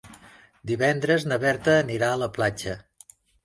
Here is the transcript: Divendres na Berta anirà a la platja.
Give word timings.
Divendres 0.71 1.27
na 1.33 1.39
Berta 1.45 1.77
anirà 1.85 2.13
a 2.13 2.19
la 2.25 2.33
platja. 2.41 2.79